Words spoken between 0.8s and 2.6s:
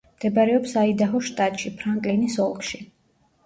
აიდაჰოს შტატში, ფრანკლინის